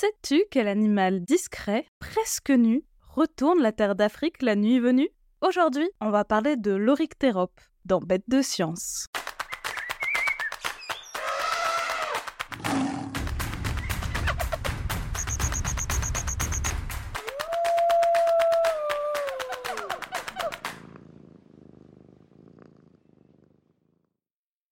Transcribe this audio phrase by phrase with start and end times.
[0.00, 5.10] Sais-tu quel animal discret, presque nu, retourne la terre d'Afrique la nuit venue?
[5.42, 9.08] Aujourd'hui, on va parler de l'Oryctérope dans Bête de science.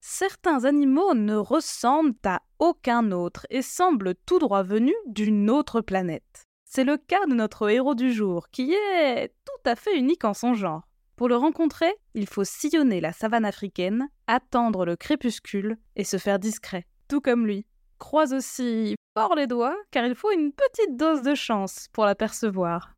[0.01, 6.45] certains animaux ne ressemblent à aucun autre et semblent tout droit venus d'une autre planète.
[6.65, 10.33] C'est le cas de notre héros du jour, qui est tout à fait unique en
[10.33, 10.83] son genre.
[11.15, 16.39] Pour le rencontrer, il faut sillonner la savane africaine, attendre le crépuscule et se faire
[16.39, 17.65] discret, tout comme lui.
[17.97, 22.93] Croise aussi fort les doigts, car il faut une petite dose de chance pour l'apercevoir.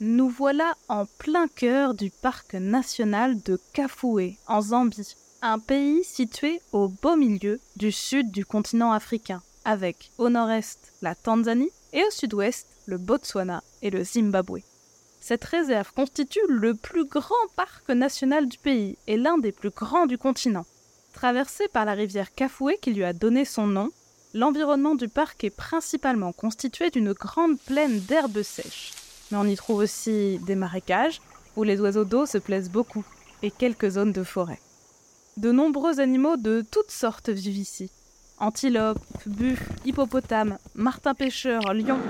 [0.00, 6.60] Nous voilà en plein cœur du parc national de Kafoué, en Zambie, un pays situé
[6.72, 12.10] au beau milieu du sud du continent africain, avec au nord-est la Tanzanie et au
[12.10, 14.58] sud-ouest le Botswana et le Zimbabwe.
[15.18, 20.04] Cette réserve constitue le plus grand parc national du pays et l'un des plus grands
[20.04, 20.66] du continent.
[21.14, 23.88] Traversé par la rivière Kafoué qui lui a donné son nom,
[24.34, 28.92] l'environnement du parc est principalement constitué d'une grande plaine d'herbes sèches
[29.30, 31.20] mais on y trouve aussi des marécages
[31.56, 33.04] où les oiseaux d'eau se plaisent beaucoup
[33.42, 34.60] et quelques zones de forêt.
[35.36, 37.90] De nombreux animaux de toutes sortes vivent ici.
[38.38, 42.00] Antilopes, buffles, hippopotames, martins-pêcheurs, lions.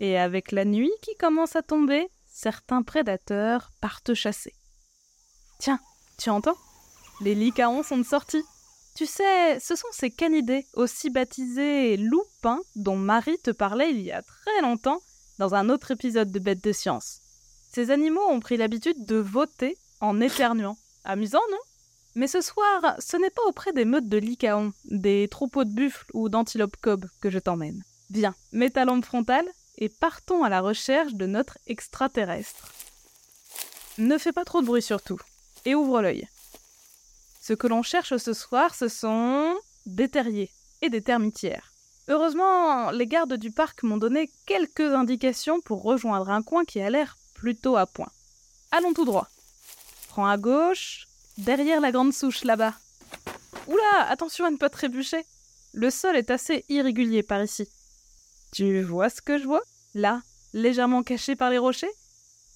[0.00, 4.54] Et avec la nuit qui commence à tomber, certains prédateurs partent chasser.
[5.58, 5.80] Tiens,
[6.18, 6.56] tu entends?
[7.22, 8.42] Les lycaons sont de sortie.
[8.94, 14.12] Tu sais, ce sont ces canidés, aussi baptisés loupins, dont Marie te parlait il y
[14.12, 15.00] a très longtemps
[15.38, 17.20] dans un autre épisode de Bêtes de science.
[17.72, 20.78] Ces animaux ont pris l'habitude de voter en éternuant.
[21.04, 21.58] Amusant, non?
[22.14, 26.10] Mais ce soir, ce n'est pas auprès des meutes de lycaons, des troupeaux de buffles
[26.14, 27.84] ou d'antilopes cob que je t'emmène.
[28.10, 29.46] Viens, mets ta lampe frontale
[29.76, 32.72] et partons à la recherche de notre extraterrestre.
[33.98, 35.20] Ne fais pas trop de bruit surtout,
[35.66, 36.26] et ouvre l'œil.
[37.42, 39.54] Ce que l'on cherche ce soir, ce sont
[39.84, 41.72] des terriers et des termitières.
[42.08, 46.88] Heureusement, les gardes du parc m'ont donné quelques indications pour rejoindre un coin qui a
[46.88, 48.10] l'air plutôt à point.
[48.70, 49.28] Allons tout droit.
[50.08, 51.08] Prends à gauche,
[51.38, 52.74] derrière la grande souche là-bas.
[53.66, 55.24] Oula, attention à ne pas trébucher.
[55.74, 57.68] Le sol est assez irrégulier par ici.
[58.52, 59.62] Tu vois ce que je vois?
[59.94, 61.90] Là, légèrement caché par les rochers?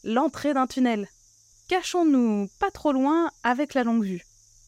[0.04, 1.08] L'entrée d'un tunnel.
[1.68, 4.24] Cachons-nous pas trop loin avec la longue vue.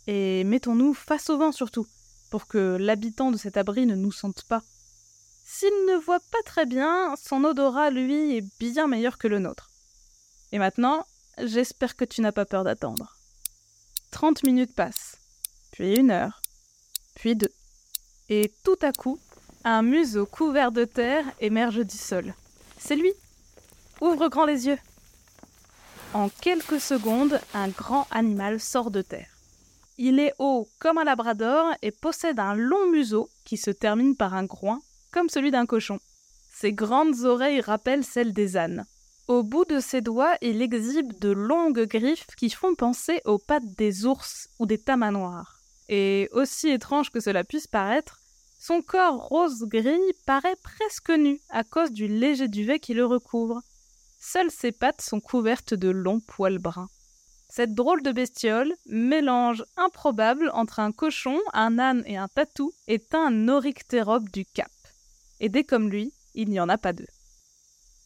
[0.09, 1.87] Et mettons-nous face au vent surtout,
[2.31, 4.62] pour que l'habitant de cet abri ne nous sente pas.
[5.54, 9.68] S'il ne voit pas très bien, son odorat, lui, est bien meilleur que le nôtre.
[10.50, 13.18] Et maintenant, j'espère que tu n'as pas peur d'attendre.
[14.10, 15.18] Trente minutes passent,
[15.70, 16.40] puis une heure,
[17.14, 17.52] puis deux.
[18.30, 19.18] Et tout à coup,
[19.62, 22.34] un museau couvert de terre émerge du sol.
[22.78, 23.12] C'est lui.
[24.00, 24.78] Ouvre grand les yeux.
[26.14, 29.36] En quelques secondes, un grand animal sort de terre.
[29.98, 34.32] Il est haut comme un labrador et possède un long museau qui se termine par
[34.32, 34.80] un groin
[35.12, 35.98] comme celui d'un cochon.
[36.52, 38.84] Ses grandes oreilles rappellent celles des ânes.
[39.28, 43.74] Au bout de ses doigts, il exhibe de longues griffes qui font penser aux pattes
[43.78, 45.60] des ours ou des tamanoirs.
[45.88, 48.18] Et aussi étrange que cela puisse paraître,
[48.58, 53.60] son corps rose-gris paraît presque nu à cause du léger duvet qui le recouvre.
[54.20, 56.88] Seules ses pattes sont couvertes de longs poils bruns.
[57.48, 63.14] Cette drôle de bestiole, mélange improbable entre un cochon, un âne et un tatou, est
[63.14, 64.70] un oryctérope du Cap
[65.42, 67.06] et dès comme lui, il n'y en a pas deux.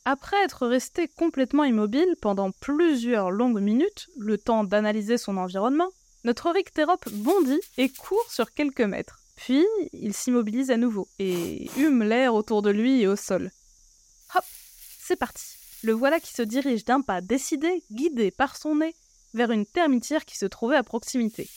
[0.05, 5.91] Après être resté complètement immobile pendant plusieurs longues minutes, le temps d'analyser son environnement,
[6.25, 9.21] notre Oryctérope bondit et court sur quelques mètres.
[9.37, 13.51] Puis, il s'immobilise à nouveau et hume l'air autour de lui et au sol.
[14.35, 14.45] Hop,
[14.99, 15.45] c'est parti.
[15.83, 18.95] Le voilà qui se dirige d'un pas décidé, guidé par son nez,
[19.35, 21.49] vers une termitière qui se trouvait à proximité.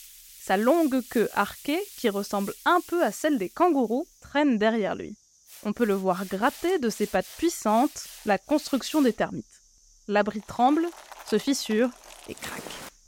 [0.42, 5.16] Sa longue queue arquée, qui ressemble un peu à celle des kangourous, traîne derrière lui.
[5.64, 9.62] On peut le voir gratter de ses pattes puissantes la construction des termites.
[10.08, 10.86] L'abri tremble,
[11.26, 11.90] se fissure
[12.28, 12.62] et craque.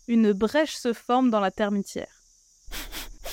[0.06, 2.22] Une brèche se forme dans la termitière.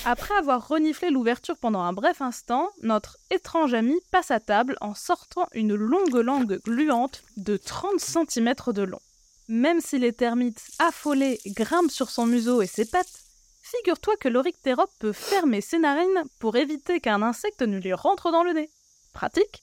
[0.06, 4.94] Après avoir reniflé l'ouverture pendant un bref instant, notre étrange ami passe à table en
[4.94, 9.00] sortant une longue langue gluante de 30 cm de long.
[9.48, 13.24] Même si les termites affolés grimpent sur son museau et ses pattes,
[13.62, 18.42] figure-toi que l'oryctérope peut fermer ses narines pour éviter qu'un insecte ne lui rentre dans
[18.42, 18.70] le nez.
[19.12, 19.62] Pratique.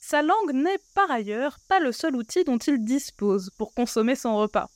[0.00, 4.36] Sa langue n'est par ailleurs pas le seul outil dont il dispose pour consommer son
[4.36, 4.68] repas.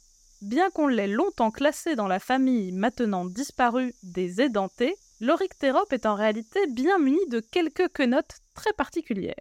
[0.42, 6.14] Bien qu'on l'ait longtemps classé dans la famille maintenant disparue des édentés, l'Oryctérope est en
[6.14, 9.34] réalité bien muni de quelques quenottes très particulières.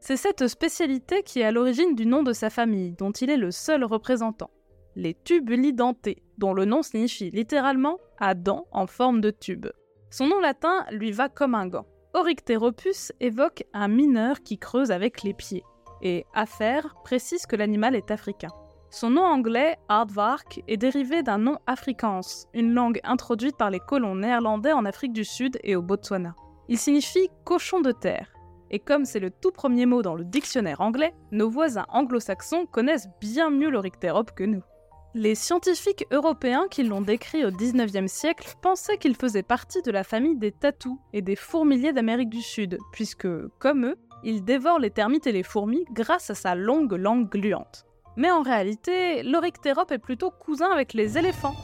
[0.00, 3.36] C'est cette spécialité qui est à l'origine du nom de sa famille, dont il est
[3.36, 4.50] le seul représentant.
[4.96, 9.66] Les tubulidentés, dont le nom signifie littéralement à dents en forme de tube.
[10.10, 11.86] Son nom latin lui va comme un gant.
[12.14, 15.64] Orycteropus évoque un mineur qui creuse avec les pieds,
[16.00, 18.50] et affaire précise que l'animal est africain.
[18.88, 24.14] Son nom anglais, aardvark, est dérivé d'un nom afrikaans, une langue introduite par les colons
[24.14, 26.36] néerlandais en Afrique du Sud et au Botswana.
[26.68, 28.32] Il signifie cochon de terre,
[28.70, 33.08] et comme c'est le tout premier mot dans le dictionnaire anglais, nos voisins anglo-saxons connaissent
[33.20, 34.62] bien mieux l'Oryctérope que nous.
[35.16, 40.02] Les scientifiques européens qui l'ont décrit au XIXe siècle pensaient qu'il faisait partie de la
[40.02, 43.28] famille des tatous et des fourmiliers d'Amérique du Sud, puisque,
[43.60, 47.86] comme eux, il dévore les termites et les fourmis grâce à sa longue langue gluante.
[48.16, 51.54] Mais en réalité, l'Oryctérope est plutôt cousin avec les éléphants.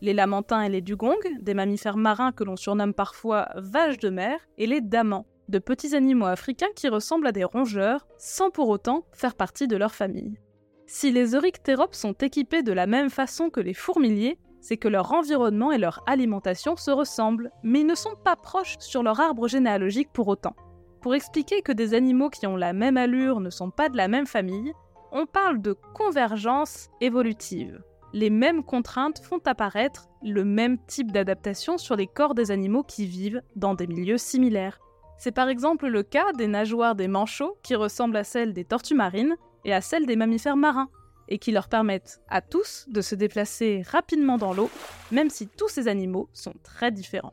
[0.00, 4.38] Les lamantins et les dugongs, des mammifères marins que l'on surnomme parfois vaches de mer,
[4.58, 9.04] et les damans, de petits animaux africains qui ressemblent à des rongeurs, sans pour autant
[9.12, 10.38] faire partie de leur famille.
[10.92, 15.12] Si les Oryctéropes sont équipés de la même façon que les fourmiliers, c'est que leur
[15.12, 19.46] environnement et leur alimentation se ressemblent, mais ils ne sont pas proches sur leur arbre
[19.46, 20.56] généalogique pour autant.
[21.00, 24.08] Pour expliquer que des animaux qui ont la même allure ne sont pas de la
[24.08, 24.72] même famille,
[25.12, 27.80] on parle de convergence évolutive.
[28.12, 33.06] Les mêmes contraintes font apparaître le même type d'adaptation sur les corps des animaux qui
[33.06, 34.80] vivent dans des milieux similaires.
[35.18, 38.96] C'est par exemple le cas des nageoires des manchots qui ressemblent à celles des tortues
[38.96, 40.90] marines et à celles des mammifères marins,
[41.28, 44.70] et qui leur permettent à tous de se déplacer rapidement dans l'eau,
[45.12, 47.32] même si tous ces animaux sont très différents.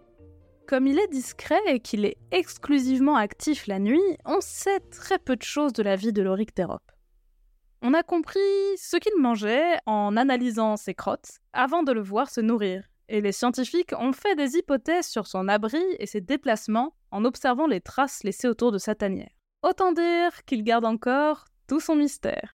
[0.68, 5.36] Comme il est discret et qu'il est exclusivement actif la nuit, on sait très peu
[5.36, 6.92] de choses de la vie de l'Oryctérope.
[7.82, 8.40] On a compris
[8.76, 13.32] ce qu'il mangeait en analysant ses crottes avant de le voir se nourrir, et les
[13.32, 18.24] scientifiques ont fait des hypothèses sur son abri et ses déplacements en observant les traces
[18.24, 19.32] laissées autour de sa tanière.
[19.64, 22.56] Autant dire qu'il garde encore tout son mystère.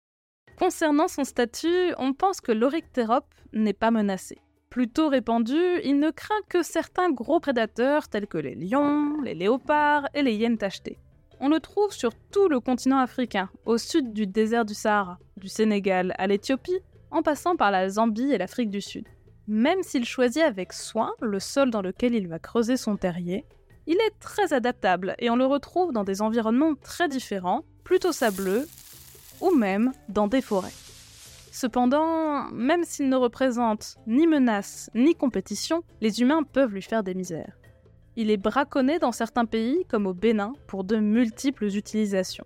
[0.58, 4.38] Concernant son statut, on pense que l'Oryctérope n'est pas menacé.
[4.68, 10.08] Plutôt répandu, il ne craint que certains gros prédateurs tels que les lions, les léopards
[10.14, 10.98] et les hyènes tachetées.
[11.40, 15.48] On le trouve sur tout le continent africain, au sud du désert du Sahara, du
[15.48, 16.78] Sénégal à l'Éthiopie,
[17.10, 19.08] en passant par la Zambie et l'Afrique du Sud.
[19.48, 23.46] Même s'il choisit avec soin le sol dans lequel il va creuser son terrier,
[23.86, 28.68] il est très adaptable et on le retrouve dans des environnements très différents, plutôt sableux,
[29.40, 30.72] ou même dans des forêts.
[31.52, 37.14] Cependant, même s'il ne représente ni menace ni compétition, les humains peuvent lui faire des
[37.14, 37.58] misères.
[38.16, 42.44] Il est braconné dans certains pays, comme au Bénin, pour de multiples utilisations.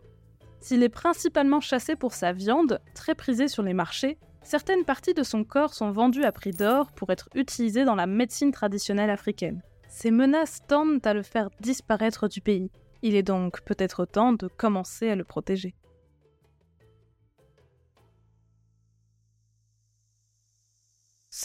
[0.61, 5.23] S'il est principalement chassé pour sa viande, très prisée sur les marchés, certaines parties de
[5.23, 9.63] son corps sont vendues à prix d'or pour être utilisées dans la médecine traditionnelle africaine.
[9.89, 12.71] Ces menaces tendent à le faire disparaître du pays.
[13.03, 15.75] Il est donc peut-être temps de commencer à le protéger.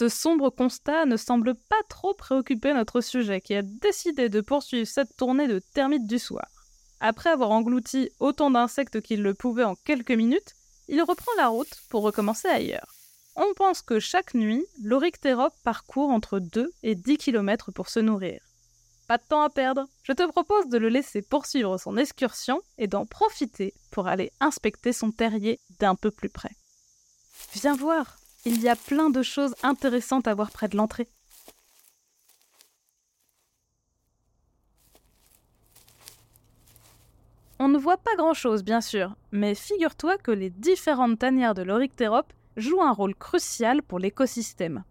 [0.00, 4.88] Ce sombre constat ne semble pas trop préoccuper notre sujet qui a décidé de poursuivre
[4.88, 6.48] cette tournée de termites du soir.
[7.00, 10.54] Après avoir englouti autant d'insectes qu'il le pouvait en quelques minutes,
[10.88, 12.94] il reprend la route pour recommencer ailleurs.
[13.36, 18.40] On pense que chaque nuit, l'Oryctérope parcourt entre 2 et 10 km pour se nourrir.
[19.06, 22.86] Pas de temps à perdre, je te propose de le laisser poursuivre son excursion et
[22.86, 26.56] d'en profiter pour aller inspecter son terrier d'un peu plus près.
[27.52, 31.08] Viens voir, il y a plein de choses intéressantes à voir près de l'entrée.
[37.58, 42.32] On ne voit pas grand-chose, bien sûr, mais figure-toi que les différentes tanières de l'Oryctérope
[42.56, 44.82] jouent un rôle crucial pour l'écosystème.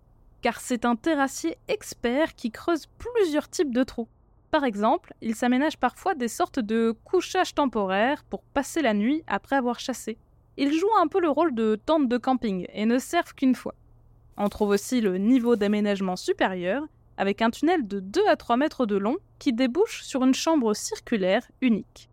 [0.43, 4.07] Car c'est un terrassier expert qui creuse plusieurs types de trous.
[4.51, 9.55] Par exemple, il s'aménage parfois des sortes de couchages temporaires pour passer la nuit après
[9.55, 10.17] avoir chassé.
[10.61, 13.75] Ils jouent un peu le rôle de tente de camping et ne servent qu'une fois.
[14.35, 16.83] On trouve aussi le niveau d'aménagement supérieur,
[17.15, 20.73] avec un tunnel de 2 à 3 mètres de long qui débouche sur une chambre
[20.73, 22.09] circulaire unique.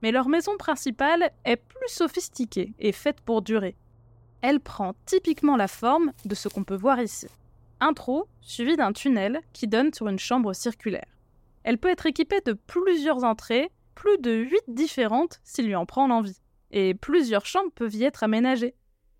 [0.00, 3.74] Mais leur maison principale est plus sophistiquée et faite pour durer.
[4.42, 7.26] Elle prend typiquement la forme de ce qu'on peut voir ici.
[7.80, 11.16] Un trou suivi d'un tunnel qui donne sur une chambre circulaire.
[11.64, 16.06] Elle peut être équipée de plusieurs entrées, plus de 8 différentes s'il lui en prend
[16.06, 16.38] l'envie
[16.70, 18.74] et plusieurs chambres peuvent y être aménagées.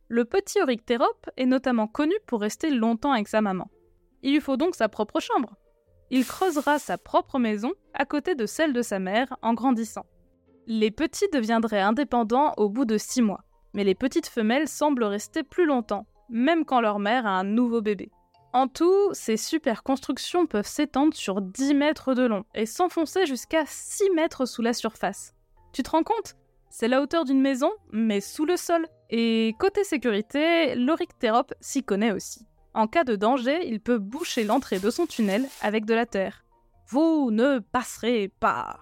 [0.09, 3.71] Le petit Oryctérope est notamment connu pour rester longtemps avec sa maman.
[4.23, 5.55] Il lui faut donc sa propre chambre.
[6.11, 10.07] Il creusera sa propre maison à côté de celle de sa mère en grandissant.
[10.67, 15.43] Les petits deviendraient indépendants au bout de six mois, mais les petites femelles semblent rester
[15.43, 18.11] plus longtemps, même quand leur mère a un nouveau bébé.
[18.55, 23.65] En tout, ces super constructions peuvent s'étendre sur 10 mètres de long et s'enfoncer jusqu'à
[23.67, 25.35] 6 mètres sous la surface.
[25.73, 26.35] Tu te rends compte?
[26.71, 28.87] C'est la hauteur d'une maison, mais sous le sol.
[29.11, 32.47] Et côté sécurité, l'Oryctérope s'y connaît aussi.
[32.75, 36.45] En cas de danger, il peut boucher l'entrée de son tunnel avec de la terre.
[36.89, 38.79] Vous ne passerez pas.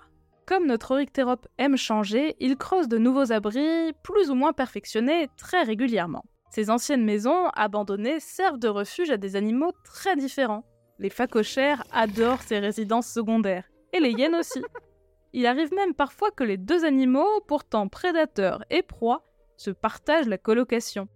[0.47, 5.63] Comme notre Oryctérope aime changer, il creuse de nouveaux abris, plus ou moins perfectionnés, très
[5.63, 6.25] régulièrement.
[6.51, 10.65] Ces anciennes maisons abandonnées servent de refuge à des animaux très différents.
[10.99, 14.63] Les phacochères adorent ces résidences secondaires, et les hyènes aussi.
[15.37, 19.23] Il arrive même parfois que les deux animaux, pourtant prédateurs et proies,
[19.57, 21.07] se partagent la colocation.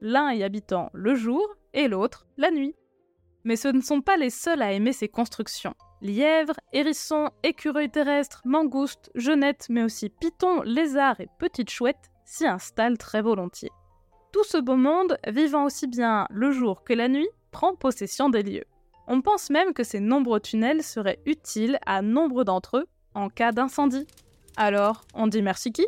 [0.00, 2.74] L'un y habitant le jour et l'autre la nuit.
[3.44, 5.74] Mais ce ne sont pas les seuls à aimer ces constructions.
[6.00, 12.98] Lièvres, hérissons, écureuils terrestres, mangoustes, genettes, mais aussi pitons, lézards et petites chouettes s'y installent
[12.98, 13.70] très volontiers
[14.32, 18.42] tout ce beau monde, vivant aussi bien le jour que la nuit, prend possession des
[18.42, 18.66] lieux.
[19.06, 23.52] On pense même que ces nombreux tunnels seraient utiles à nombre d'entre eux en cas
[23.52, 24.06] d'incendie.
[24.56, 25.86] Alors, on dit merci qui?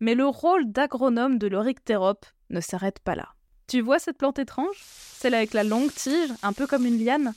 [0.00, 3.28] Mais le rôle d'agronome de l'Oryctérope ne s'arrête pas là.
[3.66, 4.76] Tu vois cette plante étrange?
[4.82, 7.34] Celle avec la longue tige, un peu comme une liane?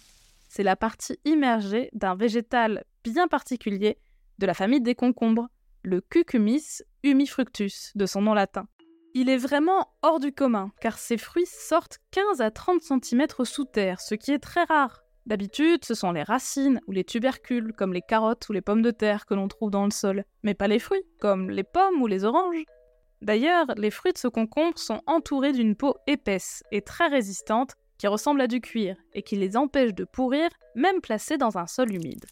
[0.48, 3.98] C'est la partie immergée d'un végétal bien particulier
[4.40, 5.48] de la famille des concombres,
[5.84, 8.68] le Cucumis humifructus, de son nom latin.
[9.14, 13.66] Il est vraiment hors du commun, car ces fruits sortent 15 à 30 cm sous
[13.66, 15.04] terre, ce qui est très rare.
[15.26, 18.92] D'habitude, ce sont les racines ou les tubercules, comme les carottes ou les pommes de
[18.92, 22.08] terre que l'on trouve dans le sol, mais pas les fruits, comme les pommes ou
[22.08, 22.64] les oranges.
[23.22, 28.08] D'ailleurs, les fruits de ce concombre sont entourés d'une peau épaisse et très résistante qui
[28.08, 31.94] ressemble à du cuir et qui les empêche de pourrir, même placés dans un sol
[31.94, 32.26] humide.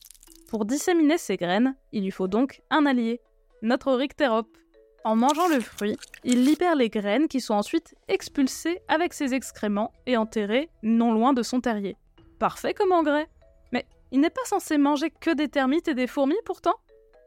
[0.47, 3.19] Pour disséminer ces graines, il lui faut donc un allié,
[3.61, 4.57] notre Rictérope.
[5.03, 9.91] En mangeant le fruit, il libère les graines qui sont ensuite expulsées avec ses excréments
[10.05, 11.97] et enterrées non loin de son terrier.
[12.39, 13.27] Parfait comme engrais.
[13.71, 16.75] Mais il n'est pas censé manger que des termites et des fourmis pourtant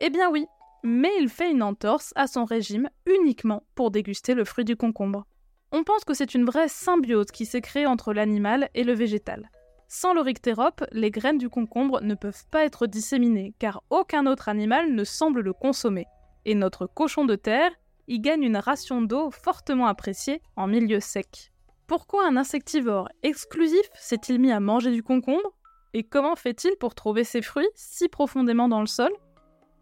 [0.00, 0.46] Eh bien oui,
[0.82, 5.26] mais il fait une entorse à son régime uniquement pour déguster le fruit du concombre.
[5.72, 9.50] On pense que c'est une vraie symbiose qui s'est créée entre l'animal et le végétal.
[9.88, 14.94] Sans l'orictérope, les graines du concombre ne peuvent pas être disséminées car aucun autre animal
[14.94, 16.06] ne semble le consommer
[16.44, 17.72] et notre cochon de terre
[18.08, 21.49] y gagne une ration d'eau fortement appréciée en milieu sec.
[21.90, 25.56] Pourquoi un insectivore exclusif s'est-il mis à manger du concombre
[25.92, 29.10] Et comment fait-il pour trouver ses fruits si profondément dans le sol?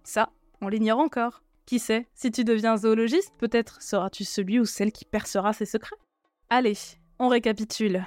[0.05, 0.31] Ça,
[0.63, 1.43] on l'ignore encore.
[1.67, 5.99] Qui sait, si tu deviens zoologiste, peut-être seras-tu celui ou celle qui percera ses secrets?
[6.49, 6.79] Allez,
[7.19, 8.07] on récapitule.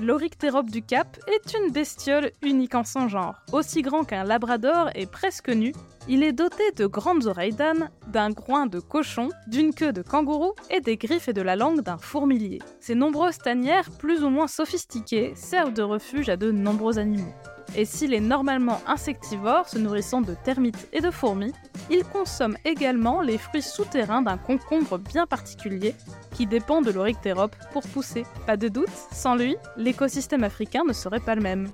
[0.00, 3.34] L'Oryctérope du Cap est une bestiole unique en son genre.
[3.52, 5.72] Aussi grand qu'un labrador et presque nu,
[6.08, 10.54] il est doté de grandes oreilles d'âne, d'un groin de cochon, d'une queue de kangourou
[10.70, 12.60] et des griffes et de la langue d'un fourmilier.
[12.78, 17.34] Ces nombreuses tanières, plus ou moins sophistiquées, servent de refuge à de nombreux animaux.
[17.76, 21.52] Et s'il est normalement insectivore, se nourrissant de termites et de fourmis,
[21.90, 25.94] il consomme également les fruits souterrains d'un concombre bien particulier
[26.34, 28.24] qui dépend de l'Oryctérope pour pousser.
[28.46, 31.68] Pas de doute, sans lui, l'écosystème africain ne serait pas le même.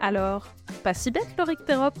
[0.00, 0.46] Alors,
[0.82, 1.98] pas si bête l'Oryctérope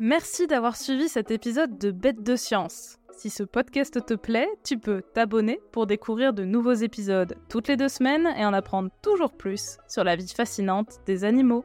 [0.00, 2.98] Merci d'avoir suivi cet épisode de Bête de Science.
[3.16, 7.76] Si ce podcast te plaît, tu peux t'abonner pour découvrir de nouveaux épisodes toutes les
[7.76, 11.64] deux semaines et en apprendre toujours plus sur la vie fascinante des animaux.